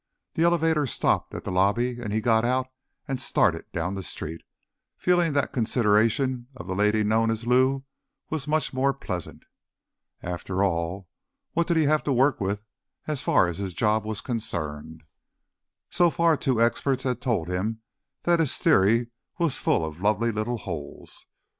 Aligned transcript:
The 0.33 0.41
elevator 0.41 0.87
stopped 0.87 1.35
at 1.35 1.43
the 1.43 1.51
lobby 1.51 2.01
and 2.01 2.11
he 2.11 2.21
got 2.21 2.43
out 2.43 2.65
and 3.07 3.21
started 3.21 3.71
down 3.71 3.93
the 3.93 4.01
street, 4.01 4.41
feeling 4.97 5.33
that 5.33 5.53
consideration 5.53 6.47
of 6.55 6.65
the 6.65 6.73
lady 6.73 7.03
known 7.03 7.29
as 7.29 7.45
Lou 7.45 7.83
was 8.31 8.47
much 8.47 8.73
more 8.73 8.95
pleasant. 8.95 9.43
After 10.23 10.63
all, 10.63 11.07
what 11.51 11.67
did 11.67 11.77
he 11.77 11.83
have 11.83 12.01
to 12.05 12.11
work 12.11 12.41
with, 12.41 12.63
as 13.05 13.21
far 13.21 13.47
as 13.47 13.59
his 13.59 13.75
job 13.75 14.03
was 14.03 14.21
concerned? 14.21 15.03
So 15.91 16.09
far, 16.09 16.35
two 16.35 16.59
experts 16.59 17.03
had 17.03 17.21
told 17.21 17.47
him 17.47 17.81
that 18.23 18.39
his 18.39 18.57
theory 18.57 19.11
was 19.37 19.59
full 19.59 19.85
of 19.85 20.01
lovely 20.01 20.31
little 20.31 20.57
holes. 20.57 21.27